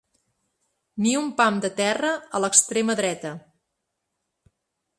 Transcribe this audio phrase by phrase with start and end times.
[1.05, 2.09] Ni un pam de terra
[2.39, 3.35] a l'extrema dreta.